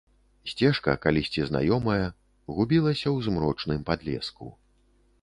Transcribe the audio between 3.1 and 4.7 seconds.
ў змрочным падлеску.